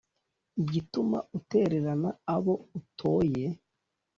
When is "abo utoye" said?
2.35-3.45